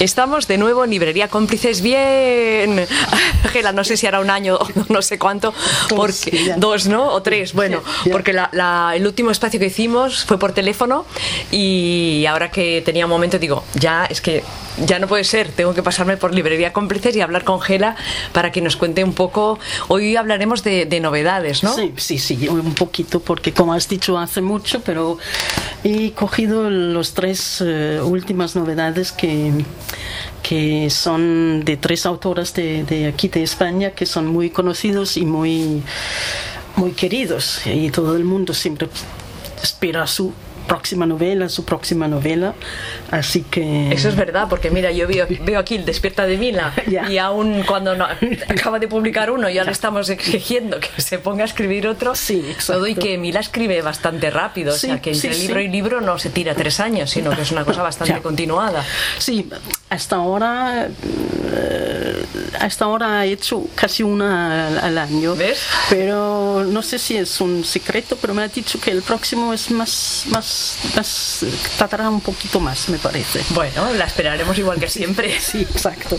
Estamos 0.00 0.46
de 0.46 0.58
nuevo 0.58 0.84
en 0.84 0.90
Librería 0.90 1.26
Cómplices. 1.26 1.82
Bien, 1.82 2.86
Gela, 3.52 3.72
no 3.72 3.82
sé 3.82 3.96
si 3.96 4.06
hará 4.06 4.20
un 4.20 4.30
año 4.30 4.56
o 4.56 4.68
no 4.88 5.02
sé 5.02 5.18
cuánto, 5.18 5.52
porque 5.88 6.54
dos, 6.56 6.86
¿no? 6.86 7.08
O 7.08 7.20
tres, 7.20 7.52
bueno, 7.52 7.82
porque 8.12 8.30
el 8.30 9.06
último 9.06 9.32
espacio 9.32 9.58
que 9.58 9.66
hicimos 9.66 10.24
fue 10.24 10.38
por 10.38 10.52
teléfono 10.52 11.04
y 11.50 12.24
ahora 12.26 12.52
que 12.52 12.80
tenía 12.84 13.06
un 13.06 13.10
momento 13.10 13.40
digo, 13.40 13.64
ya 13.74 14.04
es 14.04 14.20
que 14.20 14.44
ya 14.86 15.00
no 15.00 15.08
puede 15.08 15.24
ser, 15.24 15.50
tengo 15.50 15.74
que 15.74 15.82
pasarme 15.82 16.16
por 16.16 16.32
Librería 16.32 16.72
Cómplices 16.72 17.16
y 17.16 17.20
hablar 17.20 17.42
con 17.42 17.60
Gela 17.60 17.96
para 18.32 18.52
que 18.52 18.60
nos 18.60 18.76
cuente 18.76 19.02
un 19.02 19.12
poco. 19.12 19.58
Hoy 19.88 20.14
hablaremos 20.14 20.62
de, 20.62 20.86
novedades, 21.00 21.62
¿no? 21.62 21.74
Sí, 21.74 21.92
sí, 21.96 22.18
sí, 22.18 22.48
un 22.48 22.74
poquito, 22.74 23.20
porque 23.20 23.52
como 23.52 23.72
has 23.72 23.88
dicho 23.88 24.18
hace 24.18 24.40
mucho, 24.40 24.80
pero 24.80 25.18
he 25.82 26.12
cogido 26.12 26.70
los 26.70 27.14
tres 27.14 27.62
eh, 27.64 28.00
últimas 28.02 28.56
novedades 28.56 29.12
que 29.12 29.52
que 30.48 30.88
son 30.88 31.62
de 31.62 31.76
tres 31.76 32.06
autoras 32.06 32.54
de, 32.54 33.06
aquí 33.06 33.28
de 33.28 33.42
España 33.42 33.90
que 33.90 34.06
son 34.06 34.26
muy 34.26 34.48
conocidos 34.48 35.18
y 35.18 35.26
muy, 35.26 35.82
muy 36.76 36.92
queridos 36.92 37.60
y 37.66 37.90
todo 37.90 38.16
el 38.16 38.24
mundo 38.24 38.54
siempre 38.54 38.88
espera 39.62 40.06
su 40.06 40.32
próxima 40.68 41.06
novela, 41.06 41.48
su 41.48 41.64
próxima 41.64 42.06
novela. 42.06 42.54
Así 43.10 43.42
que. 43.42 43.90
Eso 43.90 44.08
es 44.08 44.14
verdad, 44.14 44.46
porque 44.48 44.70
mira, 44.70 44.92
yo 44.92 45.08
veo, 45.08 45.26
veo 45.40 45.58
aquí 45.58 45.74
el 45.74 45.84
Despierta 45.84 46.26
de 46.26 46.36
Mila 46.36 46.72
y 47.10 47.18
aún 47.18 47.64
cuando 47.64 47.96
no, 47.96 48.06
acaba 48.48 48.78
de 48.78 48.86
publicar 48.86 49.32
uno, 49.32 49.50
ya 49.50 49.64
le 49.64 49.72
estamos 49.72 50.08
exigiendo 50.10 50.78
que 50.78 51.02
se 51.02 51.18
ponga 51.18 51.42
a 51.42 51.46
escribir 51.46 51.88
otro. 51.88 52.14
Sí, 52.14 52.44
exacto. 52.48 52.74
Todo 52.74 52.86
y 52.86 52.94
que 52.94 53.18
Mila 53.18 53.40
escribe 53.40 53.82
bastante 53.82 54.30
rápido, 54.30 54.74
o 54.74 54.76
sea 54.76 55.00
que 55.00 55.10
entre 55.10 55.34
libro 55.34 55.60
y 55.60 55.68
libro 55.68 56.00
no 56.00 56.18
se 56.18 56.30
tira 56.30 56.54
tres 56.54 56.78
años, 56.78 57.10
sino 57.10 57.34
que 57.34 57.42
es 57.42 57.50
una 57.50 57.64
cosa 57.64 57.82
bastante 57.82 58.20
continuada. 58.20 58.84
Sí, 59.18 59.48
hasta 59.90 60.16
ahora. 60.16 60.88
Eh, 61.50 62.24
hasta 62.60 62.84
ahora 62.84 63.24
he 63.24 63.32
hecho 63.32 63.64
casi 63.74 64.02
una 64.02 64.78
al, 64.78 64.98
año. 64.98 65.34
¿Ves? 65.34 65.60
Pero 65.88 66.64
no 66.64 66.82
sé 66.82 66.98
si 66.98 67.16
es 67.16 67.40
un 67.40 67.64
secreto, 67.64 68.18
pero 68.20 68.34
me 68.34 68.42
ha 68.42 68.48
dicho 68.48 68.80
que 68.80 68.90
el 68.90 69.02
próximo 69.02 69.52
es 69.54 69.70
más, 69.70 70.24
más 70.28 70.57
las, 70.94 71.44
tratará 71.76 72.08
un 72.08 72.20
poquito 72.20 72.60
más, 72.60 72.88
me 72.88 72.98
parece. 72.98 73.42
Bueno, 73.50 73.92
la 73.94 74.04
esperaremos 74.04 74.56
igual 74.58 74.78
que 74.78 74.88
siempre. 74.88 75.40
sí, 75.40 75.60
exacto. 75.60 76.18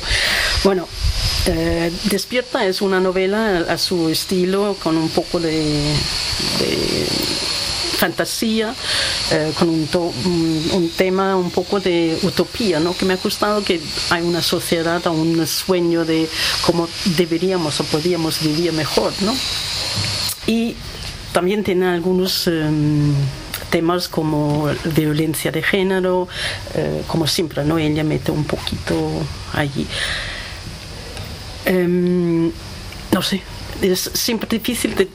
Bueno, 0.64 0.88
eh, 1.46 1.92
Despierta 2.06 2.66
es 2.66 2.82
una 2.82 3.00
novela 3.00 3.66
a, 3.70 3.78
su 3.78 4.10
estilo, 4.10 4.76
con 4.82 4.98
un 4.98 5.10
poco 5.10 5.40
de, 5.40 5.94
fantasía, 7.98 8.74
eh, 9.32 9.52
con 9.60 9.70
un, 9.70 9.88
un, 10.72 10.90
tema 10.92 11.36
un 11.36 11.52
poco 11.52 11.80
de 11.80 12.18
utopía, 12.24 12.80
¿no? 12.80 12.96
que 12.96 13.06
me 13.06 13.14
ha 13.14 13.18
gustado 13.18 13.64
que 13.64 13.82
hay 14.10 14.24
una 14.24 14.42
sociedad, 14.42 15.06
un 15.08 15.46
sueño 15.46 16.06
de 16.06 16.30
cómo 16.66 16.88
deberíamos 17.18 17.80
o 17.82 17.84
podíamos 17.84 18.40
vivir 18.42 18.72
mejor. 18.72 19.12
¿no? 19.22 19.36
Y 20.48 20.76
también 21.34 21.64
tiene 21.64 21.88
algunos... 21.88 22.48
Em, 22.48 23.14
temas 23.70 24.08
como 24.08 24.70
violencia 24.96 25.52
de 25.52 25.62
género, 25.62 26.28
eh, 26.76 27.04
como 27.08 27.28
siempre, 27.28 27.64
¿no? 27.64 27.78
Ella 27.78 28.04
mete 28.04 28.32
un 28.32 28.44
poquito 28.44 28.96
allí. 29.54 29.88
Em, 31.66 32.52
no 33.12 33.22
sé, 33.22 33.42
es 33.82 34.12
siempre 34.14 34.48
difícil 34.50 34.96
de, 34.96 35.08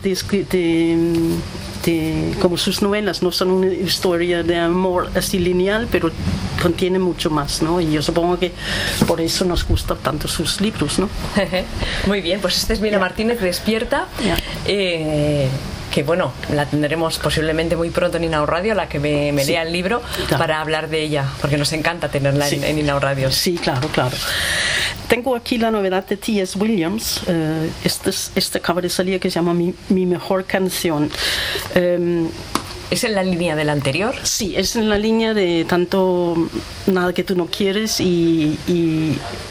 de, 1.84 2.34
como 2.40 2.56
sus 2.56 2.80
novelas 2.80 3.22
no 3.22 3.30
son 3.30 3.50
una 3.50 3.66
historia 3.66 4.42
de 4.42 4.56
amor 4.56 5.10
así 5.14 5.38
lineal, 5.38 5.88
pero 5.90 6.10
contiene 6.62 6.98
mucho 6.98 7.30
más, 7.30 7.62
¿no? 7.62 7.80
Y 7.80 7.92
yo 7.92 8.02
supongo 8.02 8.38
que 8.38 8.52
por 9.06 9.20
eso 9.20 9.44
nos 9.44 9.66
gustan 9.66 9.98
tanto 9.98 10.28
sus 10.28 10.60
libros, 10.60 10.98
¿no? 10.98 11.08
Muy 12.06 12.20
bien, 12.20 12.40
pues 12.40 12.56
este 12.56 12.72
es 12.72 12.80
Mila 12.80 12.98
Martínez, 12.98 13.40
Despierta. 13.40 14.06
Eh, 14.66 15.48
que 15.94 16.02
bueno, 16.02 16.32
la 16.52 16.66
tendremos 16.66 17.20
posiblemente 17.20 17.76
muy 17.76 17.90
pronto 17.90 18.16
en 18.16 18.24
Inau 18.24 18.46
Radio, 18.46 18.74
la 18.74 18.88
que 18.88 18.98
me, 18.98 19.32
lea 19.44 19.62
el 19.62 19.72
libro, 19.72 20.02
para 20.28 20.60
hablar 20.60 20.88
de 20.88 21.00
ella, 21.00 21.24
porque 21.40 21.56
nos 21.56 21.72
encanta 21.72 22.08
tenerla 22.08 22.48
en, 22.48 22.64
en 22.64 22.80
Inau 22.80 22.98
Radio. 22.98 23.30
Sí, 23.30 23.54
claro, 23.62 23.86
claro. 23.90 24.16
Tengo 25.06 25.36
aquí 25.36 25.56
la 25.56 25.70
novedad 25.70 26.04
de 26.04 26.16
T.S. 26.16 26.58
Williams, 26.58 27.22
uh, 27.28 27.70
este, 27.84 28.10
este 28.10 28.58
acaba 28.58 28.80
de 28.80 28.88
salir 28.90 29.20
que 29.20 29.30
se 29.30 29.36
llama 29.36 29.54
Mi, 29.54 29.72
mi 29.88 30.04
Mejor 30.04 30.44
Canción. 30.46 31.08
Um, 31.76 32.28
¿Es 32.94 33.02
en 33.02 33.16
la 33.16 33.24
línea 33.24 33.56
del 33.56 33.70
anterior? 33.70 34.14
Sí, 34.22 34.54
es 34.56 34.76
en 34.76 34.88
la 34.88 34.98
línea 34.98 35.34
de 35.34 35.64
tanto 35.68 36.36
nada 36.86 37.12
que 37.12 37.24
tú 37.24 37.34
no 37.34 37.46
quieres 37.46 37.98
y, 38.00 38.56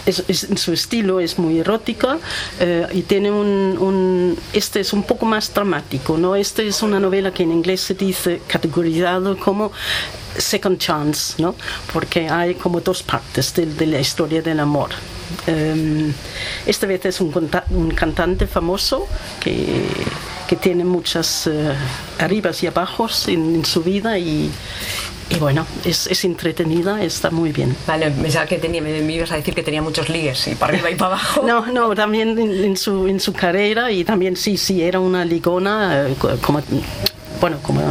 es, 0.06 0.48
su 0.56 0.72
estilo 0.72 1.20
es 1.20 1.38
muy 1.38 1.59
erótica 1.59 2.20
eh, 2.62 2.88
y 2.94 3.02
tiene 3.02 3.31
un, 3.31 3.78
un, 3.78 4.38
Este 4.54 4.80
es 4.80 4.94
un 4.94 5.04
poco 5.04 5.26
más 5.26 5.54
dramático, 5.54 6.18
¿no? 6.18 6.38
Este 6.38 6.66
es 6.66 6.81
una 6.84 7.02
novela 7.02 7.31
que 7.31 7.44
en 7.44 7.52
inglés 7.52 7.81
se 7.81 7.96
dice 7.96 8.42
categorizado 8.48 9.38
como 9.38 9.74
second 10.38 10.78
chance, 10.78 11.42
¿no? 11.42 11.54
Porque 11.92 12.30
hay 12.30 12.56
como 12.56 12.80
dos 12.80 13.04
partes 13.04 13.54
de, 13.56 13.66
de 13.66 13.88
la 13.88 14.00
historia 14.00 14.42
del 14.42 14.62
amor. 14.62 14.92
Um, 15.48 16.14
esta 16.66 16.88
vez 16.88 17.06
es 17.06 17.20
un, 17.20 17.34
un 17.72 17.92
cantante 17.92 18.48
famoso 18.48 19.06
que 19.42 19.84
que 20.53 20.59
tiene 20.59 20.84
muchas 20.84 21.47
uh, 21.47 21.74
arribas 22.19 22.62
y 22.62 22.68
abajos 22.68 23.28
en, 23.28 23.56
en 23.56 23.66
su 23.66 23.81
vida 23.81 24.19
y, 24.19 24.52
y 25.31 25.36
bueno, 25.40 25.66
es, 25.84 26.06
es, 26.06 26.25
entretenida, 26.25 27.02
está 27.03 27.31
muy 27.31 27.52
bien. 27.52 27.75
Vale, 27.88 28.12
pensaba 28.12 28.46
que 28.46 28.59
tenía, 28.59 28.80
me, 28.80 29.02
me, 29.02 29.13
ibas 29.13 29.31
a 29.31 29.38
decir 29.38 29.56
que 29.56 29.63
tenía 29.63 29.81
muchos 29.81 30.09
ligues, 30.09 30.47
y 30.47 30.53
para 30.53 30.74
arriba 30.74 30.92
y 30.92 30.96
para 30.96 31.16
abajo. 31.16 31.42
No, 31.47 31.66
no, 31.66 31.96
también 31.96 32.38
en, 32.38 32.52
en, 32.66 32.78
su, 32.78 33.08
en 33.08 33.19
su 33.19 33.34
carrera 33.34 33.92
y 33.92 34.03
también 34.03 34.36
sí, 34.36 34.58
sí, 34.58 34.84
era 34.84 35.00
una 35.00 35.25
ligona, 35.25 36.06
uh, 36.08 36.38
como, 36.38 36.62
bueno, 37.42 37.58
como 37.63 37.81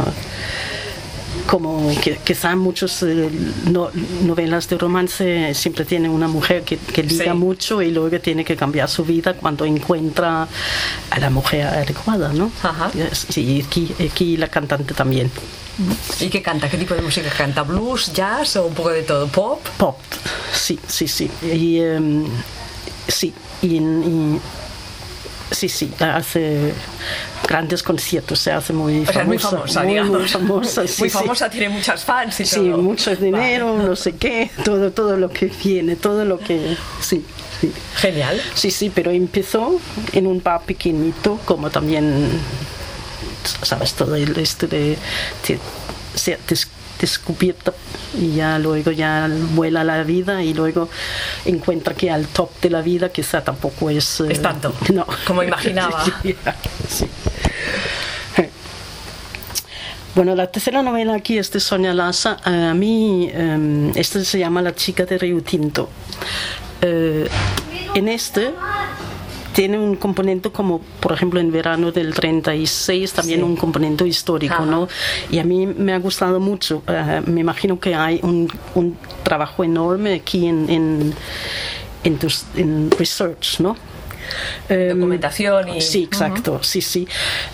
como 1.47 1.91
que 2.01 2.17
quizá 2.17 2.55
muchas 2.55 3.03
eh, 3.03 3.29
novelas 4.21 4.67
de 4.69 4.77
romance 4.77 5.53
siempre 5.53 5.85
tienen 5.85 6.11
una 6.11 6.27
mujer 6.27 6.63
que, 6.63 6.77
que 6.77 7.03
liga 7.03 7.33
mucho 7.33 7.81
y 7.81 7.91
luego 7.91 8.19
tiene 8.19 8.43
que 8.45 8.55
cambiar 8.55 8.89
su 8.89 9.03
vida 9.03 9.33
cuando 9.33 9.65
encuentra 9.65 10.47
a 11.09 11.19
la 11.19 11.29
mujer 11.29 11.67
adecuada, 11.67 12.31
¿no? 12.33 12.51
Ajá. 12.61 12.91
Sí, 13.11 13.63
aquí, 13.65 13.93
aquí 14.09 14.37
la 14.37 14.47
cantante 14.47 14.93
también. 14.93 15.29
¿Y 16.19 16.29
qué 16.29 16.41
canta? 16.41 16.69
¿Qué 16.69 16.77
tipo 16.77 16.93
de 16.93 17.01
música 17.01 17.29
canta? 17.29 17.63
¿Blues, 17.63 18.13
jazz 18.13 18.55
o 18.57 18.67
un 18.67 18.73
poco 18.73 18.89
de 18.89 19.03
todo? 19.03 19.27
¿Pop? 19.27 19.65
Pop, 19.77 19.97
sí, 20.53 20.79
sí, 20.87 21.07
sí. 21.07 21.29
Y, 21.41 21.81
um, 21.81 22.27
sí, 23.07 23.33
y, 23.61 23.77
y 23.77 24.39
sí, 25.49 25.69
sí, 25.69 25.91
hace 25.99 26.73
grandes 27.47 27.83
conciertos, 27.83 28.39
se 28.39 28.51
hace 28.51 28.73
muy 28.73 29.05
famosa. 29.05 29.23
muy 29.23 29.39
famosa, 29.39 29.83
muy, 29.83 30.01
muy 30.01 30.27
famosa, 30.27 30.87
sí, 30.87 31.01
muy 31.01 31.09
famosa 31.09 31.49
tiene 31.49 31.69
muchas 31.69 32.03
fans 32.03 32.39
y 32.39 32.45
sí, 32.45 32.59
mucho 32.59 33.15
dinero, 33.15 33.77
no 33.77 33.95
sé 33.95 34.15
qué, 34.15 34.49
todo, 34.63 34.91
todo 34.91 35.17
lo 35.17 35.29
que 35.29 35.51
viene, 35.63 35.95
todo 35.95 36.25
lo 36.25 36.39
que, 36.39 36.75
sí. 37.01 37.23
Sí. 37.61 37.71
Genial. 37.95 38.41
Sí, 38.55 38.71
sí, 38.71 38.91
pero 38.93 39.11
empezó 39.11 39.79
en 40.11 40.27
un 40.27 40.43
bar 40.43 40.63
pequeñito, 40.63 41.39
como 41.45 41.69
también, 41.69 42.29
sabes, 43.61 43.93
todo 43.93 44.15
el 44.15 44.37
este 44.37 44.67
de, 44.67 44.97
de, 45.47 45.59
de 46.25 46.55
descubierta 46.99 47.73
y 48.17 48.35
ya 48.35 48.59
luego 48.59 48.91
ya 48.91 49.29
vuela 49.51 49.83
la 49.83 50.03
vida 50.03 50.43
y 50.43 50.53
luego 50.53 50.89
encuentra 51.45 51.93
que 51.93 52.09
al 52.09 52.27
top 52.27 52.49
de 52.61 52.69
la 52.69 52.81
vida 52.81 53.09
quizá 53.09 53.43
tampoco 53.43 53.89
es... 53.89 54.21
Es 54.21 54.41
tanto, 54.41 54.73
no. 54.93 55.05
como 55.25 55.43
imaginaba. 55.43 56.05
sí. 56.87 57.05
Bueno, 60.15 60.35
la 60.35 60.45
tercera 60.45 60.83
novela 60.83 61.15
aquí 61.15 61.39
es 61.39 61.51
de 61.51 61.59
Sonia 61.59 61.91
Laza. 61.91 62.37
A 62.43 62.75
mí, 62.75 63.31
um, 63.35 63.89
este 63.95 64.23
se 64.23 64.37
llama 64.37 64.61
La 64.61 64.75
chica 64.75 65.05
de 65.05 65.17
Río 65.17 65.41
Tinto. 65.41 65.89
Uh, 66.83 67.25
en 67.95 68.07
este 68.07 68.53
tiene 69.53 69.79
un 69.79 69.95
componente 69.95 70.51
como, 70.51 70.81
por 70.99 71.13
ejemplo, 71.13 71.39
en 71.39 71.51
verano 71.51 71.91
del 71.91 72.13
36, 72.13 73.11
también 73.11 73.39
sí. 73.39 73.43
un 73.43 73.55
componente 73.55 74.07
histórico, 74.07 74.53
Ajá. 74.53 74.65
¿no? 74.65 74.87
Y 75.31 75.39
a 75.39 75.43
mí 75.43 75.65
me 75.65 75.93
ha 75.93 75.99
gustado 75.99 76.39
mucho. 76.39 76.83
Uh, 76.87 77.27
me 77.27 77.41
imagino 77.41 77.79
que 77.79 77.95
hay 77.95 78.19
un, 78.21 78.51
un 78.75 78.95
trabajo 79.23 79.63
enorme 79.63 80.13
aquí 80.13 80.45
en, 80.45 80.69
en, 80.69 81.13
en, 82.03 82.17
tus, 82.19 82.45
en 82.55 82.91
research, 82.91 83.59
¿no? 83.59 83.75
Documentación 84.69 85.69
y 85.69 85.81
sí 85.81 86.03
exacto 86.03 86.53
uh 86.53 86.57
-huh. 86.57 86.63
sí 86.63 86.81
sí 86.81 87.07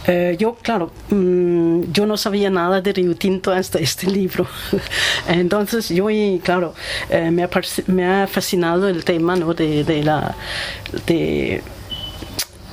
uh, 0.08 0.36
yo 0.38 0.56
claro 0.62 0.92
um, 1.12 1.92
yo 1.92 2.06
no 2.06 2.18
sabía 2.18 2.50
nada 2.50 2.82
de 2.82 2.94
Río 2.94 3.16
Tinto 3.16 3.52
hasta 3.52 3.80
este 3.80 4.08
libro 4.08 4.48
entonces 5.28 5.90
yo 5.90 6.10
y 6.10 6.40
claro 6.44 6.74
uh, 7.12 7.32
me, 7.32 7.44
ha, 7.44 7.50
me, 7.88 8.06
ha, 8.06 8.28
fascinado 8.28 8.88
el 8.88 9.04
tema 9.04 9.36
¿no? 9.36 9.54
de, 9.54 9.84
de 9.84 10.04
la 10.04 10.36
de 11.06 11.62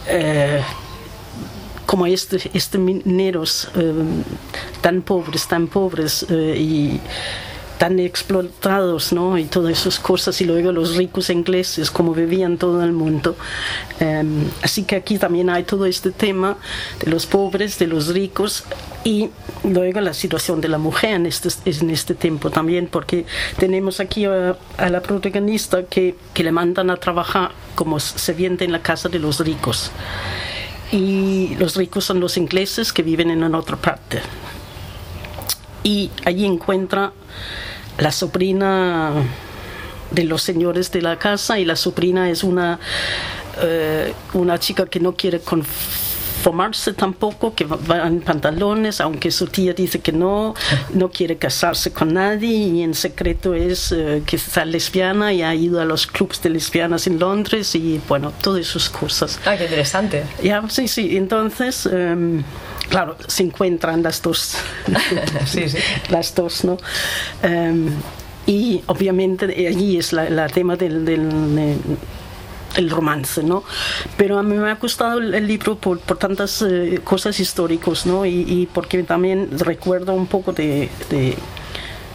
eh, 0.09 0.63
como 1.87 2.07
este, 2.07 2.39
este 2.53 2.79
mineros 2.79 3.71
eh, 3.77 3.93
tan 4.81 5.03
pobres, 5.03 5.47
tan 5.47 5.69
pobres 5.69 6.27
eh, 6.29 6.57
y 6.59 7.01
tan 7.79 7.99
explotados, 7.99 9.13
¿no? 9.13 9.39
Y 9.39 9.45
todas 9.45 9.79
esas 9.79 9.99
cosas, 9.99 10.41
y 10.41 10.45
luego 10.45 10.73
los 10.73 10.97
ricos 10.97 11.31
ingleses, 11.31 11.91
como 11.91 12.15
vivían 12.15 12.57
todo 12.57 12.83
el 12.83 12.93
mundo. 12.93 13.37
Em, 14.01 14.45
así 14.63 14.85
que 14.85 14.97
aquí 14.97 15.19
también 15.19 15.51
hay 15.51 15.65
todo 15.65 15.87
este 15.87 16.11
tema 16.11 16.57
de 17.01 17.11
los 17.11 17.27
pobres, 17.27 17.79
de 17.79 17.87
los 17.87 18.09
ricos, 18.09 18.65
y 19.05 19.31
luego 19.63 20.01
la 20.01 20.15
situación 20.15 20.61
de 20.61 20.69
la 20.69 20.79
mujer 20.79 21.11
en 21.11 21.27
este, 21.27 21.49
en 21.65 21.91
este 21.91 22.15
tiempo 22.15 22.51
también, 22.51 22.89
porque 22.89 23.27
tenemos 23.59 24.01
aquí 24.01 24.25
a, 24.25 24.57
la 24.79 25.01
protagonista 25.03 25.85
que, 25.85 26.17
que, 26.33 26.43
le 26.43 26.53
mandan 26.53 26.91
a 26.91 26.97
trabajar 26.97 27.53
como 27.75 28.01
se 28.01 28.33
viene 28.33 28.57
en 28.61 28.73
la 28.73 28.83
casa 28.83 29.09
de 29.09 29.19
los 29.19 29.41
ricos. 29.41 29.91
Y 30.93 31.57
los 31.59 31.77
ricos 31.77 32.05
son 32.05 32.21
los 32.21 32.37
ingleses 32.37 32.93
que 32.93 33.03
viven 33.03 33.31
en 33.31 33.55
otra 33.55 33.77
parte. 33.77 34.21
Y 35.83 36.11
allí 36.25 36.45
encuentra 36.45 37.13
la 37.99 38.13
sobrina 38.13 39.13
de 40.11 40.25
los 40.25 40.43
señores 40.43 40.93
de 40.93 41.03
la 41.03 41.19
casa 41.19 41.59
y 41.59 41.65
la 41.65 41.77
sobrina 41.77 42.31
es 42.31 42.45
una, 42.45 42.79
eh, 43.61 44.13
una 44.35 44.59
chica 44.59 44.87
que 44.87 45.01
no 45.01 45.15
quiere 45.15 45.41
conformarse 46.47 46.93
tampoco, 46.93 47.55
que 47.55 47.65
va 47.65 48.07
en 48.07 48.21
pantalones, 48.21 49.01
aunque 49.01 49.33
su 49.33 49.49
tía 49.49 49.73
dice 49.73 49.99
que 49.99 50.13
no, 50.13 50.55
no 50.95 51.11
quiere 51.11 51.37
casarse 51.39 51.93
con 51.93 52.15
nadie 52.15 52.49
y 52.49 52.83
en 52.83 52.95
secreto 52.95 53.53
es 53.53 53.91
eh, 53.91 54.23
que 54.25 54.37
está 54.37 54.65
lesbiana 54.65 55.33
y 55.33 55.43
ha 55.43 55.53
ido 55.57 55.81
a 55.81 55.85
los 55.85 56.07
clubs 56.07 56.41
de 56.43 56.51
lesbianas 56.51 57.09
en 57.09 57.19
Londres 57.19 57.75
y 57.75 58.01
bueno, 58.07 58.33
todas 58.41 58.61
esas 58.61 58.89
cosas. 58.89 59.41
Ah, 59.45 59.57
qué 59.57 59.65
interesante. 59.65 60.23
Ya, 60.41 60.63
sí, 60.69 60.87
sí, 60.87 61.17
entonces... 61.17 61.87
Em, 61.87 62.45
claro, 62.91 63.17
se 63.27 63.43
encuentran 63.43 64.05
las 64.05 64.23
dos, 64.23 64.57
sí, 65.47 65.69
sí. 65.69 65.79
las 66.11 66.33
dos, 66.33 66.65
¿no? 66.65 66.77
Em, 67.43 67.91
y 68.47 68.83
obviamente 68.87 69.47
allí 69.67 69.99
es 69.99 70.13
la, 70.13 70.47
tema 70.47 70.77
del, 70.77 71.05
del 71.05 71.29
el 72.77 72.91
romance, 72.91 73.43
¿no? 73.43 73.65
Pero 74.17 74.39
a 74.39 74.43
mí 74.43 74.57
me 74.57 74.71
ha 74.71 74.75
gustado 74.77 75.19
el, 75.19 75.47
libro 75.47 75.77
por, 75.77 75.99
por 76.01 76.19
tantas 76.19 76.63
eh, 76.63 77.01
cosas 77.03 77.39
históricas, 77.41 78.07
¿no? 78.07 78.25
Y, 78.27 78.69
porque 78.73 79.03
también 79.03 79.59
recuerdo 79.59 80.13
un 80.13 80.27
poco 80.27 80.53
de, 80.53 80.89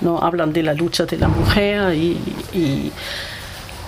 ¿no? 0.02 0.19
Hablan 0.19 0.54
de 0.54 0.63
la 0.63 0.74
lucha 0.74 1.06
de 1.06 1.18
la 1.18 1.28
mujer 1.28 1.94
y, 1.96 2.18
y 2.54 2.92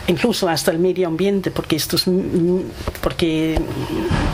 incluso 0.08 0.50
hasta 0.50 0.72
el 0.72 0.80
medio 0.80 1.08
ambiente, 1.08 1.52
porque 1.52 1.76
esto 1.76 1.96
es, 1.96 2.06
porque 3.02 3.60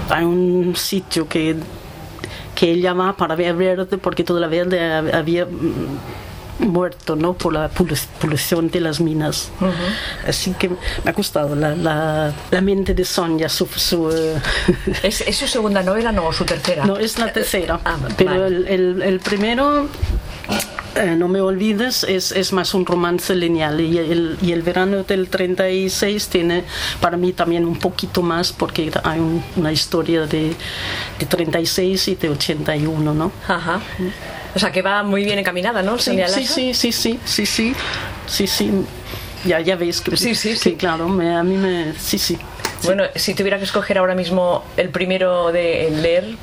hay 0.09 0.24
un 0.24 0.75
sitio 0.75 1.27
que 1.27 1.56
que 2.59 2.71
ella 2.71 2.94
va 2.94 3.15
para 3.15 3.38
ver 3.38 3.56
verde 3.56 3.97
porque 3.97 4.25
toda 4.25 4.42
la 4.42 4.47
verde 4.47 4.81
había 5.13 5.47
muerto 6.59 7.15
¿no? 7.15 7.33
por 7.33 7.53
la 7.53 7.69
polución 7.69 8.69
de 8.69 8.81
las 8.81 9.00
minas. 9.00 9.51
Así 10.27 10.53
que 10.53 10.69
me 10.69 11.11
ha 11.11 11.13
gustado 11.13 11.56
la, 11.56 11.75
la, 11.75 12.61
mente 12.61 12.94
de 12.94 13.06
Sonia. 13.06 13.50
Su, 13.50 13.65
su 13.65 14.11
eh, 14.11 14.35
¿Es, 15.03 15.23
su 15.35 15.47
segunda 15.47 15.81
novela 15.81 16.11
no, 16.11 16.27
o 16.27 16.33
su 16.33 16.45
tercera? 16.45 16.85
No, 16.85 16.97
es 16.97 17.17
la 17.17 17.31
tercera. 17.31 17.79
Ah, 17.85 17.97
pero 18.17 18.45
el, 18.45 18.67
el, 18.67 19.01
el, 19.01 19.19
primero 19.19 19.88
eh, 20.95 21.15
no 21.15 21.27
me 21.27 21.39
olvides, 21.39 22.03
es, 22.03 22.31
es, 22.31 22.51
más 22.51 22.73
un 22.73 22.85
romance 22.85 23.33
lineal 23.35 23.79
y 23.79 23.97
el, 23.97 24.38
y 24.41 24.51
el, 24.51 24.63
verano 24.63 25.03
del 25.03 25.29
36 25.29 26.27
tiene 26.27 26.63
para 27.00 27.15
mí 27.15 27.31
también 27.31 27.65
un 27.65 27.77
poquito 27.77 28.21
más 28.21 28.51
porque 28.51 28.91
hay 29.03 29.19
una 29.56 29.71
historia 29.71 30.25
de, 30.25 30.56
de, 31.19 31.25
36 31.25 32.07
y 32.07 32.15
de 32.15 32.29
81, 32.29 33.13
¿no? 33.13 33.31
Ajá. 33.47 33.81
O 34.55 34.59
sea 34.59 34.71
que 34.71 34.81
va 34.81 35.03
muy 35.03 35.23
bien 35.23 35.39
encaminada, 35.39 35.81
¿no? 35.81 35.97
Sí, 35.99 36.17
sí, 36.27 36.45
sí, 36.45 36.73
sí, 36.73 36.91
sí, 36.91 37.15
sí, 37.25 37.45
sí, 37.45 37.75
sí, 38.27 38.47
sí, 38.47 38.71
ya, 39.45 39.59
ya 39.59 39.75
veis 39.75 40.01
que 40.01 40.15
sí, 40.17 40.35
sí, 40.35 40.55
sí. 40.55 40.75
claro, 40.75 41.07
me, 41.07 41.35
a 41.35 41.43
mí 41.43 41.55
me, 41.55 41.93
sí, 41.97 42.17
sí. 42.17 42.37
Bueno, 42.83 43.03
si 43.15 43.33
tuviera 43.33 43.57
que 43.57 43.65
escoger 43.65 43.97
ahora 43.97 44.15
mismo 44.15 44.63
el 44.77 44.89
primero 44.89 45.51
de 45.51 45.89
leer, 45.91 46.35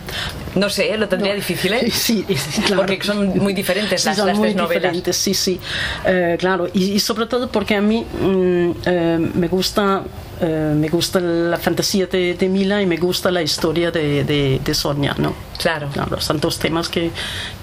no 0.54 0.68
sé, 0.68 0.96
lo 0.96 1.08
tendría 1.08 1.34
difícil, 1.34 1.72
¿eh? 1.72 1.90
Sí, 1.90 2.24
claro. 2.66 2.82
Porque 2.82 3.02
son 3.02 3.38
muy 3.38 3.54
diferentes 3.54 4.04
las, 4.04 4.16
son 4.16 4.26
las 4.26 4.36
muy 4.36 4.54
novelas. 4.54 4.92
Diferentes, 4.92 5.16
sí, 5.16 5.34
sí, 5.34 5.60
eh, 6.04 6.36
claro. 6.38 6.68
Y, 6.72 7.00
sobre 7.00 7.26
todo 7.26 7.50
porque 7.50 7.74
a 7.74 7.80
mí 7.80 8.04
mm, 8.04 8.70
eh, 8.84 9.30
me 9.34 9.48
gusta 9.48 10.02
me 10.40 10.88
gusta 10.88 11.20
la 11.20 11.56
fantasía 11.56 12.06
de, 12.06 12.34
de, 12.34 12.48
Mila 12.48 12.82
y 12.82 12.86
me 12.86 12.96
gusta 12.96 13.30
la 13.30 13.42
historia 13.42 13.90
de, 13.90 14.24
de, 14.24 14.60
de 14.62 14.74
Sonia, 14.74 15.14
¿no? 15.18 15.34
Claro. 15.58 15.88
claro. 15.92 16.20
Son 16.20 16.40
dos 16.40 16.58
temas 16.58 16.88
que, 16.88 17.10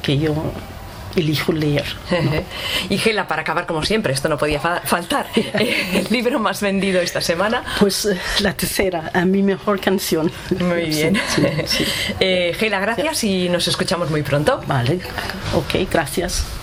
que 0.02 0.18
yo 0.18 0.34
elijo 1.16 1.52
leer. 1.52 1.86
y 2.90 2.98
Gela, 2.98 3.28
para 3.28 3.42
acabar 3.42 3.66
como 3.66 3.84
siempre, 3.84 4.14
esto 4.14 4.30
no 4.30 4.38
podía 4.38 4.60
faltar, 4.60 5.28
el 5.36 6.08
libro 6.10 6.40
más 6.40 6.62
vendido 6.62 7.02
esta 7.02 7.22
semana. 7.22 7.64
Pues 7.80 8.06
eh, 8.06 8.20
la 8.40 8.54
tercera, 8.54 9.12
a 9.14 9.26
mi 9.26 9.44
mejor 9.44 9.80
canción. 9.80 10.32
Muy 10.60 10.86
bien. 10.86 11.20
Eh, 12.20 12.56
Gela, 12.58 12.80
gracias 12.80 13.24
y 13.24 13.50
nos 13.50 13.68
escuchamos 13.68 14.10
muy 14.10 14.24
pronto. 14.24 14.62
Vale, 14.68 15.00
ok, 15.56 15.90
gracias. 15.92 16.46